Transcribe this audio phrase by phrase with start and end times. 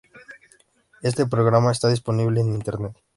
[1.03, 2.93] Este programa está disponible en Internet.